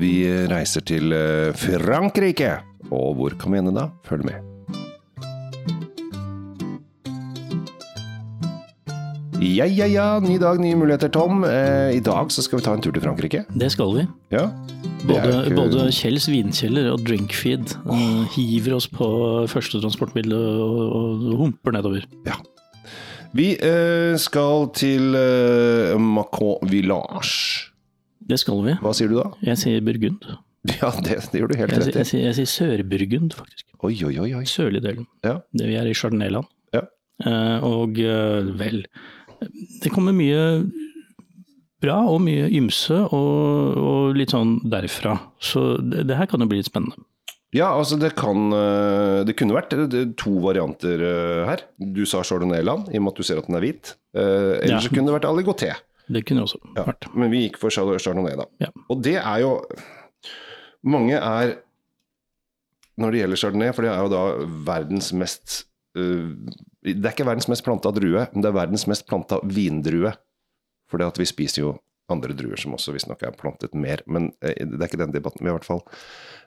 Vi 0.00 0.12
reiser 0.50 0.84
til 0.86 1.12
eh, 1.16 1.54
Frankrike. 1.56 2.56
Og 2.92 3.14
hvor 3.18 3.34
kan 3.40 3.54
vi 3.54 3.62
ende 3.62 3.72
da? 3.74 3.88
Følg 4.06 4.26
med. 4.28 4.42
Ja, 9.36 9.66
ja, 9.68 9.86
ja. 9.86 10.06
Ny 10.24 10.38
dag, 10.40 10.58
nye 10.60 10.76
muligheter, 10.78 11.10
Tom. 11.12 11.44
Eh, 11.44 11.96
I 11.96 12.00
dag 12.04 12.32
så 12.32 12.42
skal 12.44 12.58
vi 12.60 12.64
ta 12.66 12.74
en 12.76 12.82
tur 12.84 12.92
til 12.96 13.04
Frankrike. 13.04 13.44
Det 13.52 13.68
skal 13.72 13.92
vi. 13.96 14.04
Ja. 14.34 14.46
Både, 15.06 15.44
ikke- 15.46 15.56
både 15.56 15.86
Kjells 15.94 16.26
vinkjeller 16.28 16.88
og 16.92 17.04
Drinkfeed 17.06 17.76
oh. 17.86 18.24
hiver 18.34 18.74
oss 18.76 18.88
på 18.90 19.06
første 19.48 19.78
transportmiddel 19.80 20.34
og, 20.34 20.80
og 20.98 21.36
humper 21.44 21.76
nedover. 21.76 22.04
Ja. 22.26 22.36
Vi 23.36 23.52
eh, 23.60 24.16
skal 24.18 24.70
til 24.74 25.14
eh, 25.18 25.94
Macon 26.00 26.66
Village. 26.72 27.70
Det 28.26 28.38
skal 28.42 28.62
vi. 28.66 28.74
Hva 28.82 28.92
sier 28.96 29.08
du 29.12 29.16
da? 29.20 29.28
Jeg 29.46 29.60
sier 29.62 29.84
Burgund. 29.86 30.24
Ja, 30.66 30.88
det, 31.06 31.20
det 31.30 31.38
gjør 31.38 31.52
du 31.52 31.56
helt 31.60 31.70
Jeg, 31.70 31.78
rett 31.84 31.94
i. 31.94 32.00
jeg, 32.18 32.24
jeg 32.26 32.34
sier 32.40 32.48
Sør-Burgund, 32.50 33.36
faktisk. 33.38 33.66
Oi, 33.86 33.92
oi, 34.08 34.16
oi. 34.24 34.30
oi. 34.40 34.44
Sørlig 34.50 34.80
delen. 34.82 35.06
Ja. 35.22 35.36
Det 35.54 35.68
vi 35.70 35.76
er 35.78 35.86
i 35.86 35.94
Chardonnay-land. 35.94 36.48
Ja. 36.74 36.82
Eh, 37.22 37.62
og 37.64 38.00
eh, 38.02 38.48
vel 38.58 38.82
Det 39.84 39.92
kommer 39.94 40.12
mye 40.16 40.40
bra 41.84 41.98
og 42.10 42.18
mye 42.24 42.48
ymse 42.56 42.96
og, 43.14 43.76
og 43.78 44.16
litt 44.18 44.32
sånn 44.34 44.56
derfra. 44.72 45.14
Så 45.38 45.76
det, 45.84 46.06
det 46.10 46.16
her 46.18 46.26
kan 46.30 46.42
jo 46.42 46.48
bli 46.50 46.58
litt 46.62 46.70
spennende. 46.72 46.98
Ja, 47.54 47.70
altså 47.78 47.94
det 48.00 48.10
kan 48.18 48.50
eh, 48.52 49.20
Det 49.28 49.36
kunne 49.38 49.54
vært 49.56 49.76
eh, 49.76 50.00
to 50.18 50.34
varianter 50.44 51.04
her. 51.46 51.62
Du 51.78 52.02
sa 52.08 52.24
Chardonnay-land, 52.26 52.90
i 52.90 52.98
og 52.98 53.06
med 53.06 53.14
at 53.14 53.20
du 53.22 53.28
ser 53.28 53.38
at 53.40 53.46
den 53.46 53.58
er 53.60 53.64
hvit. 53.68 53.94
Eh, 54.16 54.56
Ellers 54.66 54.80
Ja. 54.80 54.86
så 54.88 54.96
kunne 54.96 55.12
det 55.12 55.20
vært 55.20 55.28
Aligoté. 55.30 55.70
Det 56.08 56.22
kunne 56.28 56.44
også 56.46 56.58
Ja. 56.76 56.84
vært. 56.86 57.08
Men 57.14 57.30
vi 57.32 57.48
gikk 57.48 57.56
for 57.58 57.70
Shadow 57.70 57.98
Chardonnay, 57.98 58.36
da. 58.38 58.44
Ja. 58.60 58.68
Og 58.90 59.02
det 59.02 59.16
er 59.16 59.40
jo 59.42 59.60
Mange 60.86 61.16
er 61.18 61.56
Når 62.98 63.10
det 63.12 63.20
gjelder 63.20 63.36
Chardonnay, 63.40 63.72
for 63.74 63.82
det 63.82 63.90
er 63.92 64.02
jo 64.04 64.08
da 64.12 64.20
verdens 64.72 65.12
mest 65.12 65.64
uh, 65.98 66.30
Det 66.84 67.04
er 67.04 67.10
ikke 67.12 67.26
verdens 67.26 67.48
mest 67.50 67.64
planta 67.66 67.90
drue, 67.92 68.22
men 68.32 68.42
det 68.44 68.48
er 68.48 68.56
verdens 68.56 68.86
mest 68.86 69.06
planta 69.08 69.40
vindrue. 69.44 70.12
For 70.88 70.98
det 70.98 71.08
at 71.10 71.18
vi 71.18 71.26
spiser 71.26 71.62
jo 71.64 71.72
andre 72.08 72.32
druer 72.38 72.56
som 72.56 72.72
også 72.76 72.92
visstnok 72.94 73.24
er 73.26 73.34
plantet 73.34 73.74
mer. 73.74 74.00
Men 74.06 74.28
eh, 74.40 74.54
det 74.64 74.78
er 74.78 74.86
ikke 74.86 75.00
den 75.02 75.12
debatten. 75.12 75.42
Vi 75.42 75.50
har 75.50 75.56
i 75.56 75.58
hvert 75.58 75.66
fall 75.66 75.82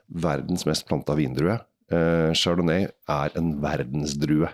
verdens 0.08 0.64
mest 0.66 0.86
planta 0.88 1.12
vindrue. 1.18 1.58
Uh, 1.92 2.32
Chardonnay 2.32 2.86
er 3.10 3.36
en 3.36 3.52
verdensdrue. 3.60 4.48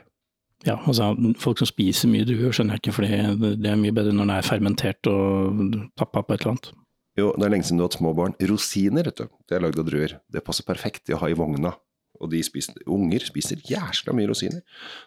Ja, 0.65 0.79
altså 0.89 1.11
Folk 1.43 1.61
som 1.61 1.69
spiser 1.69 2.09
mye 2.09 2.25
druer, 2.27 2.55
skjønner 2.55 2.79
jeg 2.79 2.87
ikke, 2.87 2.95
for 2.97 3.05
det 3.05 3.71
er 3.71 3.79
mye 3.79 3.95
bedre 3.95 4.15
når 4.15 4.25
den 4.25 4.35
er 4.39 4.47
fermentert 4.47 5.11
og 5.11 5.61
tappa 5.99 6.25
på 6.25 6.35
et 6.35 6.41
eller 6.41 6.55
annet. 6.55 6.71
Jo, 7.17 7.31
det 7.33 7.47
er 7.47 7.53
lenge 7.53 7.65
siden 7.65 7.81
du 7.81 7.85
har 7.85 7.91
hatt 7.91 7.99
små 7.99 8.13
barn. 8.17 8.35
Rosiner, 8.51 9.09
vet 9.09 9.23
du. 9.23 9.29
Det 9.49 9.57
er 9.57 9.63
lagd 9.65 9.79
av 9.81 9.87
druer. 9.89 10.19
Det 10.33 10.43
passer 10.45 10.67
perfekt 10.69 11.09
i 11.09 11.17
å 11.17 11.21
ha 11.23 11.31
i 11.33 11.37
vogna. 11.37 11.73
Og 12.21 12.31
de 12.33 12.41
spiser, 12.45 12.77
unger 12.93 13.25
spiser 13.25 13.61
jæsla 13.65 14.13
mye 14.17 14.29
rosiner. 14.29 14.61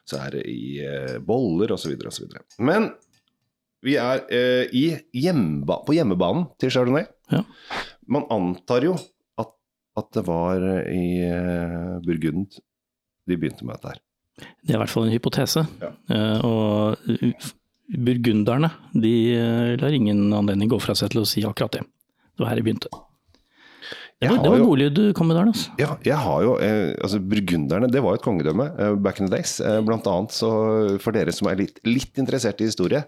Så 0.09 0.17
er 0.21 0.37
det 0.37 0.43
i 0.49 0.79
eh, 0.85 1.17
boller 1.25 1.73
osv. 1.73 1.93
osv. 2.09 2.33
Men 2.65 2.89
vi 3.85 3.95
er 4.01 4.25
eh, 4.33 4.73
i 4.75 4.85
hjemmeba 5.21 5.79
på 5.85 5.95
hjemmebanen 5.97 6.49
til 6.61 6.73
Chardonnay. 6.73 7.05
Ja. 7.33 7.43
Man 8.09 8.25
antar 8.33 8.85
jo 8.85 8.95
at, 9.39 9.53
at 9.97 10.09
det 10.17 10.25
var 10.29 10.65
i 10.89 11.05
eh, 11.29 11.97
Burgund 12.05 12.57
de 13.29 13.37
begynte 13.37 13.65
med 13.65 13.77
dette 13.77 13.93
her. 13.93 14.03
Det 14.39 14.73
er 14.73 14.77
i 14.77 14.81
hvert 14.83 14.93
fall 14.93 15.07
en 15.07 15.13
hypotese. 15.13 15.65
Ja. 15.81 15.91
Eh, 16.15 16.45
og 16.45 16.97
burgunderne 17.89 18.69
de 18.93 19.13
eh, 19.33 19.75
lar 19.81 19.95
ingen 19.95 20.27
anledning 20.35 20.69
gå 20.71 20.79
fra 20.83 20.95
seg 20.97 21.13
til 21.13 21.23
å 21.23 21.29
si 21.29 21.45
akkurat 21.47 21.79
det. 21.79 21.85
Det 22.35 22.43
var 22.43 22.53
her 22.53 22.61
det 22.61 22.67
begynte. 22.67 22.91
Det 24.19 24.27
var, 24.29 24.37
det 24.43 24.49
var 24.51 24.57
jo- 24.59 24.89
du 24.91 25.13
kom 25.15 25.27
med 25.31 25.37
der, 25.37 25.45
altså. 25.47 25.69
Ja, 25.79 25.93
jeg 26.03 26.17
har 26.19 26.41
jo 26.43 26.57
eh, 26.59 26.91
Altså, 27.01 27.19
burgunderne, 27.23 27.87
det 27.91 28.01
var 28.03 28.11
jo 28.11 28.15
et 28.19 28.25
kongedømme 28.25 28.65
eh, 28.77 28.95
back 28.99 29.19
in 29.21 29.27
the 29.29 29.35
days. 29.37 29.59
Eh, 29.63 29.79
blant 29.81 30.03
annet 30.11 30.31
så 30.35 30.49
for 30.99 31.11
dere 31.15 31.31
som 31.31 31.47
er 31.47 31.55
litt, 31.61 31.79
litt 31.87 32.17
interessert 32.19 32.59
i 32.59 32.65
historie, 32.67 33.03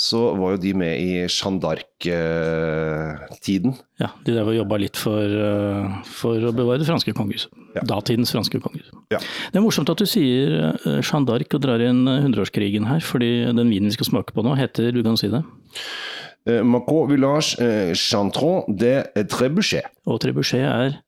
så 0.00 0.30
var 0.38 0.50
jo 0.54 0.60
de 0.62 0.70
med 0.80 0.96
i 0.96 1.26
Jeanne 1.28 1.60
d'Arc-tiden. 1.60 3.74
Ja, 4.00 4.08
de 4.24 4.32
drev 4.36 4.48
og 4.52 4.56
jobba 4.56 4.78
litt 4.80 4.96
for, 4.96 5.20
eh, 5.20 5.98
for 6.08 6.40
å 6.48 6.52
bevare 6.56 6.78
det 6.80 6.88
franske 6.88 7.12
kongehuset. 7.16 7.50
Ja. 7.76 7.82
Datidens 7.86 8.32
franske 8.32 8.60
kongehus. 8.62 8.88
Ja. 9.12 9.18
Det 9.20 9.56
er 9.60 9.64
morsomt 9.64 9.90
at 9.92 10.00
du 10.00 10.06
sier 10.08 10.70
eh, 10.70 11.00
Jeanne 11.04 11.26
d'Arc 11.28 11.52
og 11.58 11.62
drar 11.66 11.80
inn 11.84 12.06
hundreårskrigen 12.06 12.86
her, 12.88 13.00
fordi 13.04 13.32
den 13.52 13.68
vinen 13.70 13.90
vi 13.90 13.96
skal 13.98 14.08
smake 14.12 14.32
på 14.36 14.44
nå 14.46 14.52
heter, 14.58 14.92
du 14.94 15.02
kan 15.04 15.18
si 15.20 15.28
det, 15.32 15.42
Eh, 16.48 16.62
Macron 16.64 17.08
Village 17.10 17.58
eh, 17.60 17.92
Chantron 17.94 18.64
de 18.68 19.04
Trebuchet. 19.28 19.84
og 20.06 20.20
trebuchet 20.20 20.64
er 20.64 21.00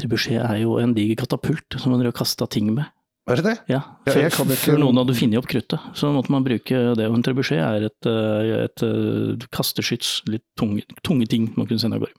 Trebuchet 0.00 0.40
er 0.40 0.62
jo 0.62 0.78
en 0.80 0.94
diger 0.94 1.18
katapult 1.20 1.76
som 1.78 1.92
man 1.92 2.12
kasta 2.12 2.46
ting 2.46 2.72
med. 2.74 2.88
Er 3.28 3.36
det 3.36 3.44
det? 3.44 3.56
Ja, 3.68 3.82
Ja, 4.08 4.14
jeg 4.16 4.32
før 4.32 4.78
noen 4.80 4.96
hadde 4.96 5.14
funnet 5.14 5.38
opp 5.38 5.46
kruttet, 5.50 5.78
så 5.94 6.08
måtte 6.10 6.32
man 6.32 6.42
bruke 6.42 6.94
det. 6.96 7.06
Og 7.06 7.14
en 7.18 7.22
trebuchet 7.22 7.60
er 7.60 7.86
et, 7.86 8.08
et, 8.08 8.64
et 8.64 8.82
eh, 8.86 9.46
kasteskyts, 9.52 10.22
litt 10.26 10.42
tunge, 10.58 10.82
tunge 11.06 11.28
ting 11.30 11.50
man 11.56 11.68
kunne 11.68 11.78
sende 11.82 12.00
av 12.00 12.06
gårde. 12.06 12.16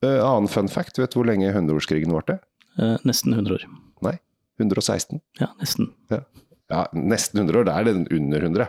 Uh, 0.00 0.16
annen 0.24 0.48
fun 0.48 0.70
fact, 0.72 0.96
vet 0.96 1.12
du 1.12 1.20
hvor 1.20 1.28
lenge 1.28 1.52
hundreårskrigen 1.52 2.14
varte? 2.14 2.38
Uh, 2.80 2.96
nesten 3.04 3.36
100 3.36 3.58
år. 3.58 3.66
Nei, 4.06 4.16
116. 4.58 5.20
Ja, 5.42 5.50
nesten. 5.60 5.92
Ja, 6.10 6.86
nesten 6.96 7.42
100 7.44 7.60
år. 7.60 7.68
det 7.68 7.74
er 7.76 7.84
det 7.90 8.16
under 8.16 8.46
100. 8.48 8.68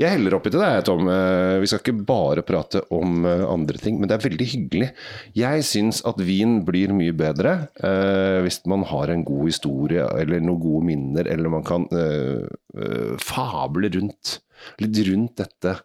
Jeg 0.00 0.10
heller 0.16 0.34
oppi 0.36 0.50
til 0.50 0.62
deg, 0.62 0.80
Tom. 0.88 1.06
Eh, 1.10 1.60
Vi 1.62 1.68
skal 1.70 1.82
ikke 1.82 2.06
bare 2.08 2.42
prate 2.46 2.82
om 2.94 3.24
eh, 3.28 3.44
andre 3.46 3.78
ting, 3.78 4.00
men 4.00 4.10
det 4.10 4.16
er 4.16 4.24
veldig 4.26 4.48
hyggelig. 4.50 4.88
Jeg 5.38 5.66
syns 5.68 6.00
at 6.08 6.18
vin 6.24 6.56
blir 6.66 6.94
mye 6.96 7.14
bedre 7.14 7.54
eh, 7.78 8.40
hvis 8.44 8.60
man 8.70 8.82
har 8.90 9.12
en 9.14 9.24
god 9.26 9.46
historie 9.52 10.06
eller 10.20 10.42
noen 10.42 10.62
gode 10.62 10.88
minner, 10.90 11.30
eller 11.30 11.52
man 11.52 11.66
kan 11.66 11.86
eh, 11.94 12.42
eh, 12.74 13.14
fable 13.22 13.92
rundt 13.94 14.38
litt 14.82 14.98
rundt 15.06 15.36
dette 15.42 15.76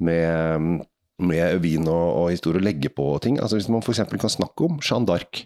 med, 0.00 0.82
med 1.18 1.60
vin 1.64 1.86
og, 1.88 2.08
og 2.22 2.30
historie, 2.34 2.60
og 2.60 2.66
legge 2.66 2.90
på 2.92 3.06
ting. 3.24 3.38
Altså 3.40 3.58
Hvis 3.58 3.70
man 3.72 3.82
f.eks. 3.82 4.04
kan 4.20 4.32
snakke 4.38 4.66
om 4.68 4.78
Jeanne 4.84 5.08
d'Arc. 5.10 5.44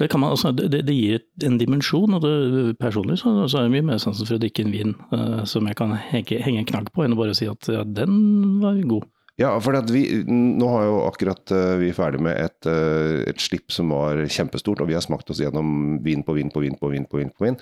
Det, 0.00 0.08
man, 0.18 0.30
altså, 0.34 0.50
det- 0.56 0.86
det 0.86 0.94
gir 0.94 1.20
en 1.46 1.58
dimensjon, 1.58 2.14
og 2.14 2.22
det, 2.24 2.78
personlig 2.80 3.18
så, 3.20 3.46
så 3.46 3.58
er 3.60 3.68
det 3.68 3.74
mye 3.76 3.86
mer 3.92 3.98
sansen 4.02 4.26
for 4.26 4.34
å 4.34 4.42
drikke 4.42 4.64
en 4.64 4.72
vin 4.74 4.94
uh, 5.14 5.44
som 5.46 5.66
jeg 5.70 5.76
kan 5.78 5.92
henge, 6.10 6.40
henge 6.42 6.58
en 6.64 6.66
knagg 6.66 6.90
på, 6.92 7.04
enn 7.04 7.14
å 7.14 7.20
bare 7.20 7.34
si 7.38 7.46
at 7.46 7.68
ja, 7.70 7.84
den 7.86 8.58
var 8.62 8.80
god. 8.90 9.06
Ja, 9.34 9.50
for 9.58 9.74
at 9.74 9.88
vi, 9.90 10.04
nå 10.30 10.66
har 10.70 10.84
jo 10.86 10.98
akkurat 11.08 11.50
uh, 11.50 11.74
vi 11.80 11.88
er 11.90 11.96
ferdig 11.96 12.20
med 12.22 12.38
et, 12.38 12.68
uh, 12.70 13.24
et 13.26 13.40
slipp 13.42 13.72
som 13.74 13.90
var 13.90 14.20
kjempestort, 14.30 14.78
og 14.84 14.86
vi 14.86 14.94
har 14.94 15.02
smakt 15.02 15.32
oss 15.34 15.40
gjennom 15.42 15.96
vin 16.04 16.22
på 16.22 16.36
vin 16.36 16.52
på 16.54 16.62
vin 16.62 16.76
på 16.78 16.92
vin. 16.92 17.06
på 17.10 17.18
vin 17.18 17.32
på 17.34 17.48
vin. 17.48 17.58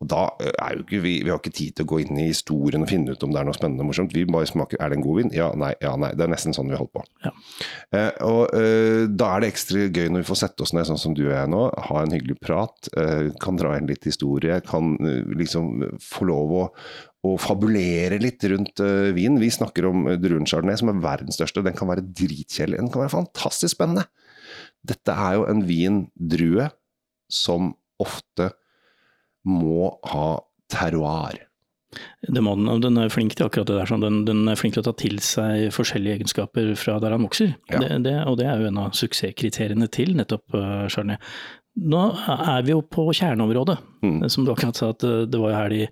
Og 0.00 0.08
da 0.08 0.22
eh, 0.40 0.54
er 0.64 0.78
jo 0.78 0.84
ikke 0.84 1.00
vi 1.04 1.12
Vi 1.20 1.30
har 1.30 1.40
ikke 1.40 1.52
tid 1.52 1.74
til 1.76 1.84
å 1.84 1.90
gå 1.90 1.98
inn 2.02 2.18
i 2.22 2.30
historien 2.30 2.84
og 2.84 2.88
finne 2.88 3.12
ut 3.12 3.24
om 3.24 3.34
det 3.34 3.40
er 3.40 3.48
noe 3.48 3.56
spennende 3.56 3.84
og 3.84 3.90
morsomt. 3.90 4.14
Vi 4.16 4.24
bare 4.24 4.48
smaker 4.48 4.80
Er 4.80 4.90
det 4.90 4.98
en 4.98 5.04
god 5.04 5.18
vin? 5.20 5.32
Ja, 5.36 5.50
nei, 5.58 5.74
ja, 5.82 5.92
nei. 6.00 6.10
Det 6.16 6.24
er 6.24 6.32
nesten 6.32 6.56
sånn 6.56 6.72
vi 6.72 6.78
holder 6.80 6.94
på. 6.96 7.04
Ja. 7.26 7.34
Uh, 7.92 8.12
og 8.30 8.56
da 9.20 9.28
er 9.34 9.42
det 9.42 9.50
ekstra 9.52 9.84
gøy 9.90 10.08
når 10.08 10.24
vi 10.24 10.28
får 10.30 10.40
sette 10.40 10.64
oss 10.64 10.72
ned 10.76 10.88
sånn 10.88 11.00
som 11.00 11.14
du 11.16 11.22
og 11.26 11.34
jeg 11.34 11.50
nå, 11.52 11.60
ha 11.90 12.00
en 12.00 12.14
hyggelig 12.14 12.38
prat, 12.40 12.88
kan 13.42 13.58
dra 13.58 13.74
inn 13.76 13.88
litt 13.90 14.06
historie, 14.08 14.60
kan 14.64 14.94
liksom 15.36 15.98
få 16.04 16.28
lov 16.30 16.54
å 16.56 16.64
og 17.26 17.36
fabulere 17.42 18.16
litt 18.22 18.44
rundt 18.48 18.80
uh, 18.80 19.10
vin. 19.16 19.36
Vi 19.42 19.50
snakker 19.52 19.90
om 19.90 20.06
uh, 20.08 20.14
druen 20.20 20.46
chardonnay, 20.48 20.78
som 20.80 20.88
er 20.92 21.02
verdens 21.04 21.36
største. 21.36 21.64
Den 21.66 21.76
kan 21.76 21.90
være 21.90 22.06
dritkjedelig. 22.06 22.78
Den 22.80 22.88
kan 22.92 23.04
være 23.04 23.12
fantastisk 23.18 23.74
spennende. 23.76 24.06
Dette 24.86 25.12
er 25.12 25.36
jo 25.36 25.44
en 25.50 25.60
vindrue 25.68 26.70
som 27.30 27.74
ofte 28.00 28.50
må 29.46 29.90
ha 30.10 30.40
terroir. 30.72 31.42
Det 32.22 32.40
må 32.44 32.52
den, 32.54 32.68
den 32.84 32.98
er 33.02 33.10
flink 33.10 33.34
til 33.34 33.48
akkurat 33.48 33.66
det 33.68 33.76
der. 33.80 33.88
sånn. 33.90 34.02
Den, 34.04 34.20
den 34.28 34.44
er 34.48 34.58
flink 34.58 34.76
til 34.76 34.84
å 34.84 34.86
ta 34.88 34.94
til 34.96 35.18
seg 35.24 35.68
forskjellige 35.74 36.20
egenskaper 36.20 36.70
fra 36.78 36.96
der 37.02 37.16
han 37.16 37.24
vokser. 37.26 37.52
Ja. 37.72 37.80
Det, 37.82 37.96
det, 38.06 38.14
og 38.30 38.38
det 38.40 38.46
er 38.46 38.62
jo 38.62 38.70
en 38.70 38.78
av 38.84 38.94
suksesskriteriene 38.96 39.88
til 39.92 40.14
nettopp 40.18 40.54
uh, 40.56 40.86
Chardonnay. 40.86 41.18
Nå 41.90 42.00
er 42.26 42.64
vi 42.66 42.72
jo 42.72 42.80
på 42.82 43.10
kjerneområdet, 43.14 43.76
Mm. 44.00 44.22
som 44.32 44.46
du 44.46 44.50
akkurat 44.54 44.78
sa 44.78 44.88
at 44.94 45.04
det 45.04 45.38
var 45.38 45.50
jo 45.52 45.56
her 45.58 45.68
de 45.68 45.82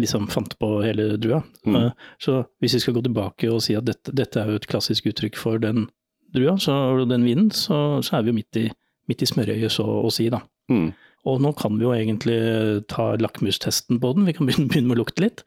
liksom 0.00 0.28
fant 0.32 0.54
på 0.60 0.68
hele 0.84 1.16
drua. 1.20 1.42
Mm. 1.66 1.76
Uh, 1.76 2.12
så 2.22 2.42
hvis 2.62 2.76
vi 2.78 2.82
skal 2.84 2.96
gå 2.96 3.04
tilbake 3.04 3.50
og 3.52 3.62
si 3.64 3.76
at 3.78 3.86
dette, 3.88 4.14
dette 4.16 4.40
er 4.40 4.52
jo 4.52 4.60
et 4.60 4.68
klassisk 4.70 5.10
uttrykk 5.10 5.36
for 5.40 5.62
den 5.62 5.86
drua, 6.32 6.56
så, 6.60 6.76
og 6.96 7.08
den 7.10 7.26
vinen, 7.28 7.50
så, 7.52 8.00
så 8.04 8.18
er 8.18 8.24
vi 8.24 8.32
jo 8.32 8.38
midt 8.40 8.60
i, 8.60 8.66
midt 9.10 9.24
i 9.24 9.28
smørøyet, 9.28 9.72
så 9.74 9.84
å 9.84 10.10
si, 10.12 10.30
da. 10.32 10.40
Mm. 10.72 10.90
Og 11.28 11.38
nå 11.44 11.52
kan 11.58 11.76
vi 11.78 11.86
jo 11.86 11.92
egentlig 11.94 12.40
ta 12.90 13.12
lakmustesten 13.20 14.00
på 14.02 14.16
den, 14.16 14.26
vi 14.26 14.34
kan 14.36 14.48
begynne, 14.48 14.70
begynne 14.70 14.90
med 14.90 14.98
å 14.98 15.02
lukte 15.04 15.24
litt. 15.26 15.44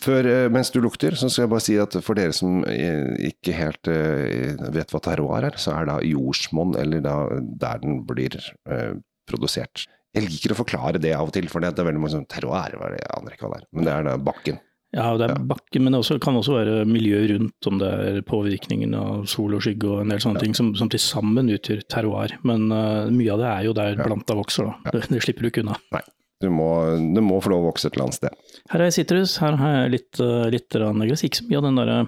Før, 0.00 0.26
eh, 0.28 0.46
mens 0.52 0.70
du 0.72 0.80
lukter, 0.84 1.16
så 1.16 1.28
skal 1.28 1.44
jeg 1.44 1.52
bare 1.52 1.64
si 1.64 1.76
at 1.80 1.96
for 2.04 2.16
dere 2.16 2.34
som 2.36 2.62
eh, 2.68 3.12
ikke 3.30 3.56
helt 3.56 3.90
eh, 3.92 4.56
vet 4.72 4.92
hva 4.92 5.00
terroir 5.04 5.48
er, 5.48 5.58
så 5.60 5.74
er 5.76 5.88
da 5.88 5.98
jordsmonn, 6.04 6.76
eller 6.80 7.04
da 7.04 7.16
der 7.60 7.80
den 7.84 8.02
blir 8.08 8.36
eh, 8.36 8.96
produsert. 9.28 9.86
Jeg 10.16 10.30
liker 10.30 10.54
å 10.54 10.60
forklare 10.62 11.00
det 11.02 11.12
av 11.12 11.28
og 11.28 11.34
til, 11.36 11.48
for 11.52 11.60
det 11.60 11.74
er 11.74 11.88
veldig 11.90 12.00
mange 12.00 12.14
sånn 12.14 12.30
terroir, 12.30 12.72
er 12.72 12.96
det? 12.96 13.02
jeg 13.02 13.12
aner 13.18 13.36
ikke 13.36 13.46
hva 13.46 13.52
det 13.52 13.60
er. 13.60 13.68
Men 13.76 13.88
det 13.88 13.92
er 13.92 14.08
da 14.08 14.16
bakken. 14.30 14.62
Ja, 14.96 15.10
det 15.18 15.26
er 15.26 15.40
bakken, 15.44 15.84
men 15.84 15.92
det 15.92 15.98
også, 16.00 16.16
kan 16.22 16.38
også 16.38 16.54
være 16.54 16.84
miljøet 16.88 17.28
rundt, 17.34 17.68
om 17.68 17.80
det 17.82 17.88
er 17.90 18.20
påvirkningen 18.24 18.94
av 18.96 19.26
sol 19.28 19.56
og 19.58 19.64
skygge 19.66 19.90
og 19.90 20.04
en 20.04 20.14
del 20.14 20.22
sånne 20.22 20.40
ting 20.40 20.54
som, 20.56 20.70
som 20.78 20.88
til 20.92 21.02
sammen 21.02 21.50
utgjør 21.52 21.82
terroir. 21.92 22.32
Men 22.48 22.70
uh, 22.72 23.10
mye 23.12 23.34
av 23.34 23.42
det 23.42 23.50
er 23.50 23.66
jo 23.66 23.74
der 23.76 23.98
planta 24.00 24.38
vokser, 24.38 24.70
da. 24.70 24.94
Det, 24.94 25.08
det, 25.12 25.20
slipper 25.26 25.44
du 25.44 25.50
ikke 25.50 25.66
unna. 25.66 25.76
Nei, 25.92 26.04
du 26.40 26.48
må, 26.54 26.70
du 26.96 27.20
må, 27.24 27.42
få 27.44 27.52
lov 27.52 27.66
å 27.66 27.72
vokse 27.74 27.90
et 27.90 27.98
eller 27.98 28.08
annet 28.08 28.20
sted. 28.22 28.54
Her 28.70 28.78
har 28.78 28.88
jeg 28.88 28.98
sitrus, 29.02 29.36
her 29.42 29.58
har 29.60 29.76
jeg 29.82 29.96
litt, 29.98 30.22
uh, 30.22 30.46
litt 30.54 30.78
gress. 30.78 31.26
Ikke 31.28 31.42
så 31.42 31.50
mye 31.50 31.60
av 31.60 31.68
den 31.68 31.82
derre 31.82 31.98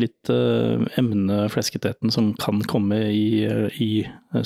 litt 0.00 0.30
uh, 0.32 0.82
emneflesketheten 1.00 2.12
som 2.14 2.32
kan 2.40 2.62
komme 2.68 2.98
i, 3.10 3.44
i 3.80 3.90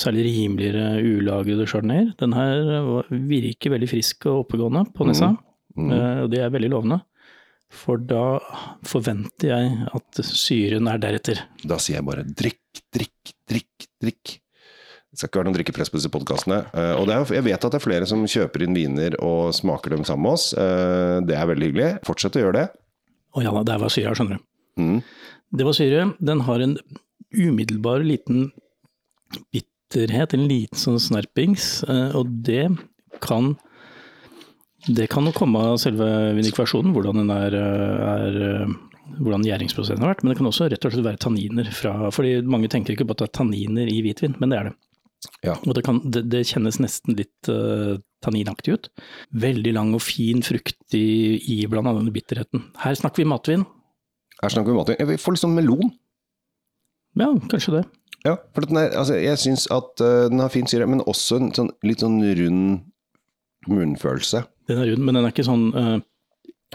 særlig 0.01 0.27
rimeligere 0.29 1.01
ulagrede 1.03 1.67
chardonnayer. 1.71 2.13
Den 2.21 2.35
her 2.37 3.05
virker 3.11 3.75
veldig 3.75 3.91
frisk 3.91 4.29
og 4.31 4.47
oppegående 4.47 4.87
på 4.95 5.09
nesa, 5.09 5.33
mm. 5.35 5.87
Mm. 5.87 5.95
og 6.25 6.29
det 6.33 6.45
er 6.45 6.53
veldig 6.55 6.75
lovende. 6.75 7.01
For 7.71 8.03
da 8.03 8.41
forventer 8.87 9.53
jeg 9.53 9.89
at 9.95 10.23
syren 10.27 10.91
er 10.91 11.03
deretter. 11.03 11.45
Da 11.63 11.79
sier 11.79 12.01
jeg 12.01 12.07
bare 12.09 12.27
drikk, 12.27 12.83
drikk, 12.91 13.35
drikk, 13.49 13.87
drikk. 14.03 14.33
Det 15.11 15.19
skal 15.19 15.31
ikke 15.31 15.41
være 15.41 15.49
noen 15.49 15.57
drikkepress 15.57 15.91
på 15.91 15.99
disse 15.99 16.11
podkastene. 16.13 16.61
Eh, 16.71 16.93
og 16.99 17.11
er, 17.11 17.25
jeg 17.35 17.47
vet 17.47 17.65
at 17.67 17.73
det 17.73 17.79
er 17.81 17.83
flere 17.83 18.07
som 18.07 18.23
kjøper 18.31 18.67
inn 18.67 18.77
viner 18.77 19.17
og 19.27 19.55
smaker 19.55 19.97
dem 19.97 20.05
sammen 20.07 20.27
med 20.27 20.39
oss. 20.39 20.51
Eh, 20.55 21.17
det 21.27 21.39
er 21.39 21.49
veldig 21.51 21.71
hyggelig. 21.71 21.91
Fortsett 22.07 22.39
å 22.39 22.45
gjøre 22.45 22.59
det. 22.59 22.69
Å 23.35 23.43
ja, 23.43 23.55
der 23.67 23.83
var 23.83 23.95
syra, 23.95 24.15
skjønner 24.19 24.39
du. 24.39 24.47
Mm. 24.79 25.01
Det 25.57 25.67
var 25.67 25.77
syre. 25.77 26.05
Den 26.21 26.45
har 26.47 26.63
en 26.63 26.77
umiddelbar 27.35 28.05
liten 28.07 28.51
bitterhet, 29.55 30.35
en 30.35 30.47
liten 30.51 30.79
sånn 30.79 31.01
snerpings, 31.03 31.83
eh, 31.89 32.15
og 32.19 32.31
det 32.47 32.69
kan 33.25 33.55
det 34.89 35.11
kan 35.13 35.27
nok 35.27 35.37
komme 35.37 35.61
av 35.61 35.75
selve 35.77 36.07
vindikvasjonen, 36.39 36.95
hvordan 36.97 37.19
den 37.21 37.33
er, 37.35 37.57
er 37.61 38.37
hvordan 39.19 39.45
gjæringsprosessen 39.45 40.01
har 40.01 40.15
vært. 40.15 40.23
Men 40.25 40.33
det 40.33 40.39
kan 40.39 40.49
også 40.51 40.69
rett 40.71 40.87
og 40.87 40.95
slett 40.95 41.07
være 41.07 41.21
tanniner 41.21 41.69
fra 41.75 42.13
fordi 42.15 42.39
mange 42.49 42.71
tenker 42.73 42.95
ikke 42.95 43.09
på 43.09 43.17
at 43.17 43.25
det 43.25 43.29
er 43.29 43.35
tanniner 43.41 43.91
i 43.91 43.99
hvitvin, 44.05 44.39
men 44.41 44.53
det 44.53 44.61
er 44.61 44.71
det. 44.71 44.77
Ja. 45.45 45.55
Og 45.67 45.75
det, 45.77 45.83
kan, 45.85 45.99
det, 46.09 46.25
det, 46.33 46.47
kjennes 46.49 46.79
nesten 46.81 47.19
litt 47.19 47.51
uh, 47.53 47.99
tanninaktig 48.25 48.77
ut. 48.77 48.89
Veldig 49.43 49.75
lang 49.77 49.93
og 49.97 50.01
fin, 50.05 50.41
fruktig 50.45 51.03
iblanda 51.59 51.93
denne 51.99 52.15
bitterheten. 52.15 52.71
Her 52.81 52.97
snakker 52.97 53.21
vi 53.21 53.29
matvin. 53.29 53.67
Her 54.41 54.53
snakker 54.53 54.73
vi 54.73 54.79
matvin. 54.79 55.01
Jeg 55.01 55.21
får 55.21 55.37
litt 55.37 55.43
sånn 55.43 55.57
melon. 55.57 55.91
Ja, 57.19 57.33
kanskje 57.51 57.81
det. 57.81 57.83
Ja, 58.25 58.37
for 58.55 58.65
er, 58.77 58.93
altså, 59.01 59.17
jeg 59.17 59.41
syns 59.41 59.67
at 59.73 60.01
uh, 60.05 60.29
den 60.29 60.43
har 60.43 60.53
fin 60.53 60.69
syre, 60.69 60.89
men 60.89 61.03
også 61.09 61.41
en 61.41 61.51
sånn, 61.57 61.71
litt 61.87 62.05
sånn 62.05 62.21
rund 62.21 62.87
munnfølelse. 63.69 64.45
Den 64.71 64.81
er 64.81 64.93
rund, 64.93 65.05
men 65.05 65.19
den 65.19 65.27
er 65.27 65.35
ikke 65.35 65.47
sånn 65.49 65.69
uh... 65.75 65.99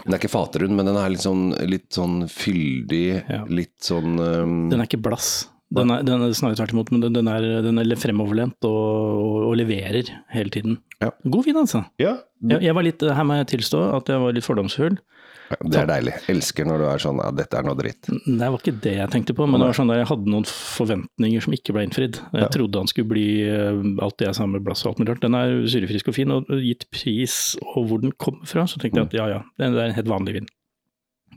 Den 0.02 0.12
er 0.12 0.20
ikke 0.20 0.28
faterund, 0.28 0.74
men 0.76 0.88
den 0.90 0.98
er 1.00 1.08
litt 1.08 1.24
sånn, 1.24 1.46
litt 1.70 1.88
sånn 1.96 2.26
fyldig, 2.28 3.04
ja. 3.22 3.44
litt 3.48 3.78
sånn 3.82 4.18
um... 4.20 4.56
Den 4.70 4.82
er 4.82 4.90
ikke 4.90 5.00
blass. 5.06 5.46
Den 5.74 5.90
er, 5.90 6.04
den 6.06 6.22
er 6.22 6.34
snarere 6.36 6.60
tvert 6.60 6.74
imot, 6.74 6.92
men 6.94 7.02
den 7.02 7.30
er, 7.30 7.46
den 7.64 7.80
er 7.82 7.98
fremoverlent 7.98 8.68
og, 8.68 8.76
og, 8.76 9.38
og, 9.48 9.54
leverer 9.58 10.12
hele 10.30 10.52
tiden. 10.52 10.76
Ja. 11.02 11.10
God 11.24 11.48
vin, 11.48 11.58
altså. 11.58 11.82
Ja. 12.02 12.18
Jeg, 12.44 12.60
jeg, 12.68 12.76
var 12.76 12.86
litt, 12.86 13.02
her 13.02 13.26
må 13.26 13.40
jeg 13.40 13.48
tilstå 13.56 13.80
at 13.96 14.12
jeg 14.12 14.22
var 14.22 14.36
litt 14.36 14.46
fordomsfull. 14.46 15.00
Det 15.46 15.78
er 15.78 15.88
deilig. 15.88 16.14
Elsker 16.32 16.66
når 16.66 16.82
du 16.82 16.86
er 16.90 17.02
sånn 17.02 17.20
ja, 17.22 17.28
dette 17.34 17.58
er 17.58 17.66
noe 17.66 17.78
dritt. 17.78 18.08
Det 18.08 18.48
var 18.50 18.56
ikke 18.58 18.74
det 18.82 18.94
jeg 18.96 19.12
tenkte 19.12 19.36
på, 19.38 19.46
men 19.46 19.62
det 19.62 19.68
var 19.70 19.78
sånn 19.78 19.92
at 19.94 20.00
jeg 20.00 20.08
hadde 20.10 20.32
noen 20.32 20.48
forventninger 20.50 21.44
som 21.44 21.54
ikke 21.56 21.76
ble 21.76 21.86
innfridd. 21.86 22.20
Jeg 22.34 22.50
trodde 22.54 22.82
han 22.82 22.90
skulle 22.90 23.12
bli 23.12 23.28
eh, 23.46 23.80
alt 24.02 24.18
det 24.20 24.30
jeg 24.30 24.38
sa 24.40 24.48
med 24.50 24.66
blass 24.66 24.84
og 24.84 24.92
alt 24.92 25.02
mulig 25.02 25.14
rart. 25.14 25.22
Den 25.22 25.38
er 25.38 25.54
syrefrisk 25.70 26.10
og 26.10 26.18
fin, 26.18 26.34
og 26.34 26.50
gitt 26.64 26.88
pris 26.94 27.38
og 27.62 27.86
hvor 27.90 28.02
den 28.02 28.16
kom 28.18 28.42
fra, 28.48 28.66
så 28.70 28.82
tenkte 28.82 29.02
jeg 29.02 29.10
at 29.10 29.16
ja 29.20 29.30
ja, 29.36 29.40
det 29.60 29.70
er 29.70 29.88
en 29.88 29.98
helt 30.00 30.10
vanlig 30.10 30.40
vin. 30.40 30.52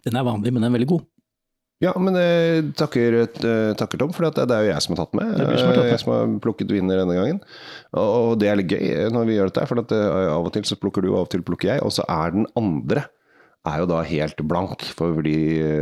Den 0.06 0.18
er 0.18 0.28
vanlig, 0.28 0.54
men 0.54 0.64
den 0.64 0.72
er 0.72 0.78
veldig 0.80 0.92
god. 0.96 1.08
Ja, 1.80 1.94
men 1.96 2.18
eh, 2.20 2.60
takker, 2.76 3.22
eh, 3.24 3.70
takker 3.80 4.02
Tom, 4.02 4.12
for 4.12 4.28
det 4.28 4.44
er 4.52 4.66
jo 4.66 4.72
jeg 4.74 4.84
som 4.84 4.96
har 4.96 5.06
tatt 5.06 5.16
med. 5.16 5.30
Som 5.38 5.70
har 5.70 5.78
tatt 5.78 5.86
med. 5.86 5.92
Jeg 5.94 6.02
som 6.02 6.12
har 6.12 6.34
plukket 6.44 6.74
viner 6.76 7.00
denne 7.00 7.16
gangen. 7.16 7.40
Og 7.96 8.34
det 8.42 8.50
er 8.52 8.60
litt 8.60 8.74
gøy 8.74 9.08
når 9.16 9.30
vi 9.30 9.38
gjør 9.38 9.54
dette, 9.54 9.70
for 9.70 9.80
av 9.80 10.50
og 10.50 10.52
til 10.58 10.68
så 10.68 10.76
plukker 10.80 11.06
du, 11.06 11.14
og 11.14 11.22
av 11.22 11.30
og 11.30 11.32
til 11.32 11.46
plukker 11.48 11.72
jeg. 11.72 11.86
Og 11.86 11.96
så 11.96 12.04
er 12.12 12.36
den 12.36 12.50
andre 12.60 13.06
er 13.68 13.82
jo 13.82 13.88
da 13.90 14.00
helt 14.08 14.44
blank. 14.48 14.86
Fordi 14.96 15.38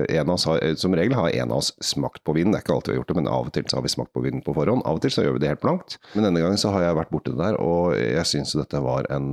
en 0.09 0.27
av 0.27 0.35
oss 0.35 0.47
har, 0.49 0.63
som 0.81 0.95
regel 0.97 1.17
har 1.17 1.29
en 1.29 1.51
av 1.51 1.61
oss 1.61 1.73
smakt 1.83 2.23
på 2.25 2.35
vinen. 2.37 2.53
Det 2.53 2.61
er 2.61 2.65
ikke 2.65 2.77
alltid 2.77 2.93
vi 2.93 2.97
har 2.97 3.01
gjort 3.03 3.13
det, 3.13 3.19
men 3.21 3.31
av 3.31 3.49
og 3.49 3.55
til 3.55 3.67
så 3.69 3.79
har 3.79 3.85
vi 3.85 3.93
smakt 3.93 4.13
på 4.17 4.23
vinen 4.25 4.43
på 4.45 4.55
forhånd. 4.57 4.85
Av 4.87 4.99
og 4.99 5.03
til 5.05 5.13
så 5.13 5.25
gjør 5.25 5.37
vi 5.37 5.43
det 5.45 5.51
helt 5.53 5.65
blankt. 5.65 5.99
Men 6.15 6.29
denne 6.29 6.43
gangen 6.43 6.61
så 6.61 6.73
har 6.75 6.87
jeg 6.87 6.99
vært 7.01 7.13
borti 7.13 7.33
det 7.33 7.41
der, 7.41 7.59
og 7.61 7.97
jeg 7.99 8.29
syns 8.29 8.55
dette 8.57 8.83
var 8.83 9.09
en 9.13 9.29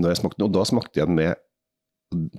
når 0.00 0.14
jeg 0.14 0.20
smakte, 0.22 0.44
Og 0.46 0.52
da 0.54 0.66
smakte 0.68 1.00
jeg 1.00 1.10
den 1.10 1.18
med 1.18 1.34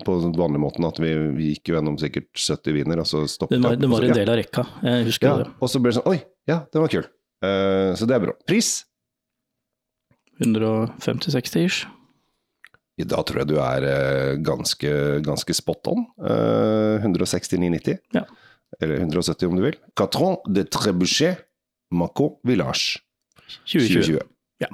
på 0.03 0.17
den 0.19 0.33
vanlige 0.35 0.63
måten 0.65 0.87
at 0.87 0.99
vi, 0.99 1.13
vi 1.37 1.53
gikk 1.53 1.71
jo 1.71 1.77
gjennom 1.77 1.97
sikkert 1.99 2.27
70 2.35 2.75
viner, 2.75 2.99
og 2.99 3.07
så 3.07 3.23
stoppet 3.29 3.55
Den 3.55 3.63
var, 3.63 3.77
den 3.79 3.91
var 3.93 4.03
en 4.03 4.15
del 4.17 4.31
av 4.31 4.39
rekka, 4.39 4.65
jeg 4.83 5.07
husker 5.07 5.29
ja, 5.29 5.35
det. 5.43 5.49
Og 5.63 5.71
så 5.71 5.79
ble 5.79 5.93
det 5.93 5.99
sånn 6.01 6.09
Oi, 6.11 6.17
ja, 6.49 6.61
den 6.73 6.83
var 6.83 6.91
kul. 6.91 7.07
Uh, 7.41 7.93
så 7.97 8.07
det 8.09 8.17
er 8.17 8.25
bra. 8.25 8.35
Pris? 8.49 8.73
150-60 10.41 11.63
ish. 11.63 11.87
Da 13.09 13.21
tror 13.25 13.41
jeg 13.41 13.51
du 13.51 13.57
er 13.61 13.85
eh, 13.87 14.35
ganske, 14.43 14.91
ganske 15.25 15.55
spot 15.55 15.91
on. 15.91 16.05
Uh, 16.21 16.99
eh, 16.99 17.07
169,90. 17.07 17.99
Ja. 18.15 18.25
Eller 18.81 19.03
170 19.03 19.49
om 19.49 19.57
du 19.59 19.65
vil. 19.65 19.77
Catron 19.97 20.37
de 20.47 20.63
Trebuchet 20.63 21.45
Maco 21.91 22.37
Village 22.47 23.01
2020. 23.65 24.21
2020. 24.21 24.21
Ja. 24.63 24.71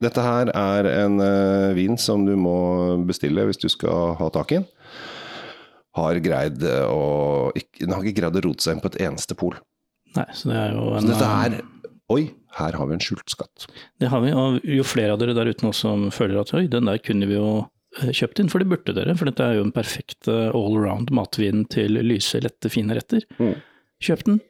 Dette 0.00 0.24
her 0.24 0.52
er 0.56 0.88
en 1.02 1.18
uh, 1.20 1.76
vin 1.76 1.98
som 2.00 2.24
du 2.24 2.32
må 2.40 2.56
bestille 3.08 3.44
hvis 3.48 3.60
du 3.60 3.68
skal 3.68 4.14
ha 4.20 4.30
tak 4.32 4.54
i 4.54 4.60
den. 4.60 4.68
Har 5.98 6.20
greid 6.22 6.62
å 6.62 7.50
Den 7.50 7.92
har 7.92 8.04
ikke 8.06 8.22
greid 8.22 8.38
å 8.38 8.44
rote 8.46 8.62
seg 8.62 8.76
inn 8.76 8.84
på 8.84 8.92
et 8.92 9.00
eneste 9.08 9.34
pol. 9.36 9.58
Nei, 10.16 10.26
så 10.34 10.50
det 10.50 10.56
er 10.58 10.72
jo 10.74 10.86
en, 10.94 11.04
Så 11.04 11.12
dette 11.12 11.30
er 11.44 11.58
Oi, 12.10 12.24
her 12.58 12.74
har 12.74 12.88
vi 12.90 12.96
en 12.96 13.02
skjult 13.02 13.30
skatt. 13.30 13.68
Det 14.02 14.10
har 14.10 14.22
vi, 14.24 14.32
og 14.34 14.64
jo 14.66 14.86
flere 14.86 15.14
av 15.14 15.20
dere 15.22 15.36
der 15.36 15.52
ute 15.52 15.66
nå 15.66 15.70
som 15.76 16.08
føler 16.14 16.40
at 16.40 16.52
oi, 16.58 16.64
den 16.70 16.90
der 16.90 16.98
kunne 17.02 17.28
vi 17.30 17.36
jo 17.36 17.50
eh, 18.00 18.10
kjøpt 18.10 18.42
inn, 18.42 18.50
for 18.50 18.62
det 18.62 18.70
burde 18.72 18.94
dere. 18.96 19.14
For 19.18 19.30
dette 19.30 19.46
er 19.46 19.60
jo 19.60 19.66
en 19.68 19.74
perfekt 19.74 20.30
eh, 20.30 20.50
all 20.50 20.78
around 20.80 21.12
matvin 21.14 21.64
til 21.70 22.00
lyse, 22.02 22.42
lette, 22.42 22.72
fine 22.72 22.98
retter. 22.98 23.26
Mm. 23.38 23.54
Kjøp 24.02 24.26
den. 24.26 24.40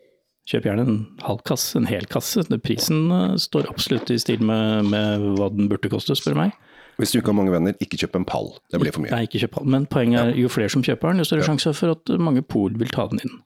Kjøp 0.49 0.67
gjerne 0.67 0.87
en 0.89 0.97
halv 1.23 1.45
kasse, 1.47 1.77
en 1.79 1.91
hel 1.91 2.09
kasse. 2.11 2.47
Prisen 2.65 3.13
eh, 3.13 3.37
står 3.45 3.69
absolutt 3.71 4.11
i 4.15 4.19
stil 4.23 4.41
med, 4.41 4.89
med 4.89 5.29
hva 5.37 5.53
den 5.53 5.69
burde 5.71 5.93
koste, 5.93 6.17
spør 6.17 6.41
meg. 6.41 6.57
Hvis 7.01 7.13
du 7.13 7.21
ikke 7.21 7.33
har 7.33 7.39
mange 7.39 7.53
venner, 7.53 7.77
ikke 7.81 8.01
kjøp 8.01 8.17
en 8.19 8.27
pall. 8.29 8.51
Det 8.73 8.81
blir 8.81 8.93
for 8.93 9.05
mye. 9.05 9.13
Nei, 9.13 9.29
ikke 9.29 9.45
kjøp 9.45 9.55
pall. 9.59 9.69
Men 9.77 9.87
poenget 9.89 10.33
er 10.33 10.41
jo 10.41 10.51
flere 10.53 10.73
som 10.73 10.85
kjøper 10.85 11.13
den, 11.13 11.23
jo 11.23 11.29
større 11.29 11.45
ja. 11.45 11.53
sjanse 11.53 11.77
for 11.77 11.93
at 11.93 12.13
mange 12.21 12.43
pol 12.45 12.75
vil 12.81 12.93
ta 12.93 13.07
den 13.13 13.23
inn. 13.25 13.39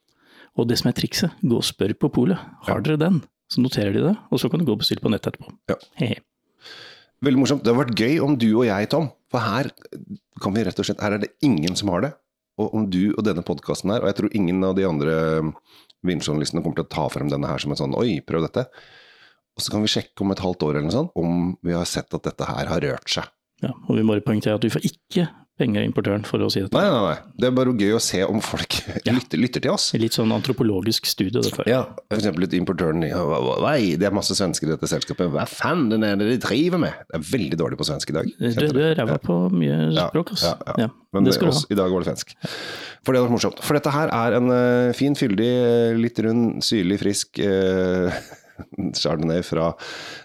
Og 0.55 0.71
det 0.71 0.79
som 0.79 0.91
er 0.91 0.97
trikset, 0.99 1.35
gå 1.43 1.59
og 1.59 1.67
spør 1.67 1.95
på 1.99 2.11
polet. 2.15 2.51
Har 2.67 2.83
dere 2.87 2.99
den? 3.03 3.23
Så 3.53 3.63
noterer 3.63 3.95
de 3.95 4.05
det, 4.07 4.15
og 4.33 4.41
så 4.41 4.49
kan 4.51 4.61
du 4.61 4.67
gå 4.67 4.75
og 4.75 4.81
bestille 4.83 5.05
på 5.05 5.13
nett 5.13 5.27
etterpå. 5.27 5.53
Ja. 5.71 5.77
He 6.01 6.15
Veldig 7.25 7.41
morsomt. 7.41 7.63
Det 7.65 7.73
har 7.73 7.79
vært 7.79 7.97
gøy 7.97 8.19
om 8.25 8.35
du 8.37 8.51
og 8.51 8.67
jeg, 8.67 8.89
Tom. 8.93 9.07
For 9.33 9.41
her 9.41 9.71
kan 10.43 10.53
vi 10.53 10.65
rett 10.67 10.81
og 10.81 10.87
slett 10.87 11.01
Her 11.01 11.17
er 11.17 11.23
det 11.23 11.31
ingen 11.47 11.77
som 11.79 11.93
har 11.95 12.05
det. 12.05 12.11
Og 12.61 12.75
om 12.77 12.85
du 12.91 13.15
og 13.15 13.25
denne 13.27 13.43
podkasten 13.47 13.91
her, 13.91 14.03
og 14.03 14.11
jeg 14.11 14.19
tror 14.19 14.35
ingen 14.37 14.61
av 14.67 14.77
de 14.79 14.85
andre 14.87 15.15
vinjournalistene 16.07 16.63
kommer 16.63 16.79
til 16.79 16.87
å 16.87 16.93
ta 16.93 17.07
frem 17.11 17.31
denne 17.33 17.49
her 17.49 17.63
som 17.63 17.73
en 17.75 17.81
sånn 17.81 17.97
Oi, 17.99 18.19
prøv 18.27 18.45
dette. 18.45 18.67
Og 19.55 19.65
så 19.65 19.73
kan 19.73 19.83
vi 19.85 19.91
sjekke 19.91 20.23
om 20.25 20.35
et 20.35 20.43
halvt 20.43 20.67
år 20.67 20.77
eller 20.77 20.87
noe 20.89 20.95
sånt 20.95 21.17
om 21.19 21.55
vi 21.65 21.75
har 21.75 21.89
sett 21.89 22.15
at 22.15 22.27
dette 22.27 22.47
her 22.51 22.71
har 22.71 22.85
rørt 22.85 23.11
seg. 23.11 23.31
Ja, 23.63 23.73
og 23.73 23.97
vi 23.97 24.05
må 24.07 24.19
poengtere 24.23 24.59
at 24.59 24.67
vi 24.67 24.73
får 24.75 24.87
ikke 24.91 25.29
penger 25.61 25.85
av 25.85 25.87
importøren 25.87 26.25
for 26.27 26.43
å 26.43 26.49
si 26.51 26.63
dette. 26.65 26.75
Nei, 26.75 26.89
nei, 26.91 27.03
nei. 27.13 27.35
Det 27.39 27.47
er 27.47 27.55
bare 27.55 27.75
gøy 27.79 27.95
å 27.95 28.01
se 28.03 28.21
om 28.27 28.41
folk 28.43 28.77
ja. 29.07 29.15
lytter, 29.15 29.39
lytter, 29.39 29.63
til 29.63 29.75
oss. 29.75 29.87
Litt 29.99 30.17
sånn 30.17 30.35
antropologisk 30.35 31.07
studie, 31.07 31.39
dette. 31.39 31.67
Ja, 31.71 31.85
eksempel 32.15 32.47
litt 32.47 32.57
importøren 32.59 33.05
Nei, 33.05 33.95
det 34.01 34.09
er 34.09 34.15
masse 34.15 34.35
svensker 34.35 34.69
i 34.69 34.73
dette 34.73 34.91
selskapet. 34.91 35.31
Hva 35.31 35.47
faen 35.51 35.87
det 35.93 36.01
er 36.03 36.19
det 36.21 36.31
de 36.33 36.41
driver 36.43 36.83
med? 36.83 37.07
Det 37.07 37.21
er 37.21 37.27
veldig 37.31 37.61
dårlig 37.61 37.79
på 37.81 37.89
svensk 37.89 38.11
i 38.11 38.19
dag. 38.19 38.31
Du, 38.35 38.67
du 38.75 38.83
er 38.83 38.99
ræva 38.99 39.19
på 39.23 39.39
mye 39.55 39.79
språk, 39.95 40.35
altså. 40.35 40.55
Ja, 40.55 40.79
ja, 40.87 40.93
Men 41.15 41.29
det 41.29 41.39
oss, 41.47 41.65
i 41.71 41.79
dag 41.79 41.93
var 41.93 42.03
det 42.03 42.11
svensk. 42.11 42.35
For 43.07 43.15
det 43.15 43.23
var 43.23 43.35
morsomt. 43.35 43.63
For 43.63 43.79
dette 43.79 43.93
her 43.95 44.11
er 44.15 44.39
en 44.41 44.51
uh, 44.51 44.95
fin, 44.97 45.15
fyldig, 45.19 45.53
litt 46.01 46.19
rund, 46.25 46.65
syrlig, 46.67 46.99
frisk 47.05 47.39
uh, 47.45 48.11
chardonnay 49.01 49.43
fra 49.47 49.73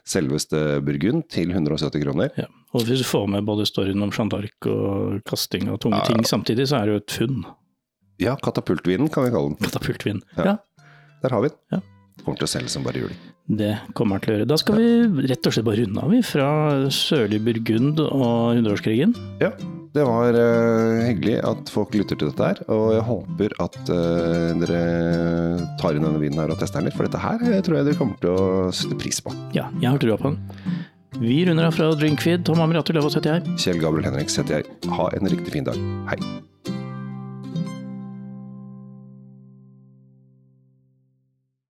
selveste 0.07 0.79
Burgund 0.86 1.27
til 1.33 1.53
170 1.53 2.03
kroner. 2.03 2.33
Ja. 2.39 2.48
Og 2.77 2.86
hvis 2.86 3.01
du 3.01 3.07
får 3.07 3.29
med 3.33 3.48
både 3.48 3.65
storyen 3.65 4.05
om 4.05 4.12
Jeanne 4.13 4.33
d'Arc 4.33 4.69
og 4.69 5.24
kasting 5.29 5.71
av 5.74 5.79
tunge 5.81 6.01
ja, 6.03 6.09
ting 6.12 6.27
samtidig, 6.27 6.69
så 6.69 6.81
er 6.81 6.89
det 6.89 6.98
jo 6.98 7.03
et 7.03 7.17
funn. 7.17 7.39
Ja, 8.19 8.36
katapultvinen 8.43 9.09
kan 9.13 9.25
vi 9.25 9.33
kalle 9.33 9.53
den. 9.53 9.62
Katapultvinen, 9.63 10.21
ja. 10.38 10.59
Der 11.24 11.36
har 11.36 11.43
vi 11.43 11.51
den. 11.53 11.59
Ja. 11.74 11.81
Kommer 12.24 12.41
til 12.41 12.50
å 12.50 12.51
selge 12.51 12.71
som 12.71 12.86
bare 12.86 13.01
juling. 13.01 13.19
Det 13.50 13.74
kommer 13.98 14.17
han 14.17 14.24
til 14.24 14.33
å 14.33 14.38
gjøre. 14.38 14.50
Da 14.51 14.57
skal 14.62 14.77
vi 14.77 15.27
rett 15.31 15.48
og 15.50 15.55
slett 15.55 15.65
bare 15.65 15.81
runde 15.81 16.03
av, 16.03 16.13
vi. 16.13 16.21
Fra 16.25 16.50
sørlig 16.93 17.41
Burgund 17.48 18.01
og 18.03 18.59
hundreårskrigen. 18.59 19.15
Ja. 19.41 19.53
Det 19.89 20.03
var 20.05 20.36
uh, 20.38 21.00
hyggelig 21.08 21.39
at 21.50 21.72
folk 21.74 21.96
lytter 21.98 22.19
til 22.19 22.29
dette 22.29 22.50
her, 22.51 22.60
og 22.69 22.91
jeg 22.93 23.05
håper 23.08 23.55
at 23.65 23.79
uh, 23.89 24.51
dere 24.62 24.81
tar 25.81 25.98
inn 25.98 26.05
denne 26.05 26.22
vinen 26.22 26.38
her 26.43 26.53
og 26.53 26.62
tester 26.62 26.77
den 26.77 26.91
litt, 26.91 26.98
for 26.98 27.10
dette 27.10 27.22
her 27.24 27.41
jeg 27.55 27.65
tror 27.65 27.79
jeg 27.79 27.89
dere 27.89 27.98
kommer 27.98 28.19
til 28.22 28.36
å 28.36 28.69
sette 28.75 29.00
pris 29.01 29.22
på. 29.25 29.34
Ja, 29.58 29.65
jeg 29.81 29.89
har 29.89 30.01
trua 30.03 30.19
på 30.22 30.34
den. 30.34 30.86
Vi 31.19 31.41
runder 31.48 31.65
av 31.65 31.74
fra 31.74 31.89
Drinkfeed. 31.98 32.46
Tom 32.46 32.62
Amirato 32.62 32.93
Løvaas 32.93 33.17
heter 33.17 33.39
jeg. 33.39 33.58
Kjell 33.65 33.81
Gabriel 33.81 34.12
Henriks 34.12 34.38
heter 34.38 34.60
jeg. 34.60 34.69
Ha 34.93 35.10
en 35.17 35.34
riktig 35.34 35.58
fin 35.58 35.65
dag. 35.65 35.81
Hei. 36.12 36.22